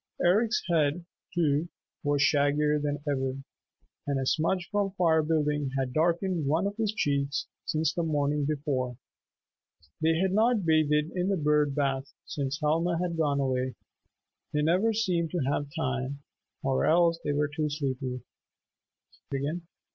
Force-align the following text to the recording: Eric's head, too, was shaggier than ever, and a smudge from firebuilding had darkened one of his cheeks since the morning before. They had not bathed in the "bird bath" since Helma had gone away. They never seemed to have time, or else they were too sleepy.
Eric's 0.25 0.63
head, 0.67 1.05
too, 1.35 1.69
was 2.01 2.23
shaggier 2.23 2.81
than 2.81 3.03
ever, 3.07 3.37
and 4.07 4.19
a 4.19 4.25
smudge 4.25 4.67
from 4.71 4.93
firebuilding 4.97 5.69
had 5.77 5.93
darkened 5.93 6.47
one 6.47 6.65
of 6.65 6.75
his 6.77 6.91
cheeks 6.91 7.45
since 7.67 7.93
the 7.93 8.01
morning 8.01 8.43
before. 8.43 8.97
They 10.01 10.15
had 10.17 10.31
not 10.33 10.65
bathed 10.65 11.11
in 11.15 11.29
the 11.29 11.37
"bird 11.37 11.75
bath" 11.75 12.11
since 12.25 12.59
Helma 12.61 12.97
had 12.99 13.15
gone 13.15 13.39
away. 13.39 13.75
They 14.53 14.63
never 14.63 14.91
seemed 14.91 15.29
to 15.33 15.39
have 15.47 15.69
time, 15.77 16.23
or 16.63 16.83
else 16.87 17.19
they 17.23 17.31
were 17.33 17.47
too 17.55 17.69
sleepy. 17.69 18.23